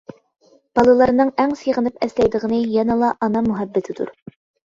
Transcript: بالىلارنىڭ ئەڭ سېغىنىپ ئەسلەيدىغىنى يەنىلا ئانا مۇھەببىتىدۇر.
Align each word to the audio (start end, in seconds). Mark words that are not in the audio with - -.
بالىلارنىڭ 0.77 1.29
ئەڭ 1.43 1.53
سېغىنىپ 1.59 2.01
ئەسلەيدىغىنى 2.07 2.63
يەنىلا 2.77 3.13
ئانا 3.27 3.45
مۇھەببىتىدۇر. 3.51 4.13